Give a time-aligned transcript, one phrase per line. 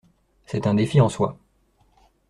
[0.47, 1.37] C'est un défi en soi.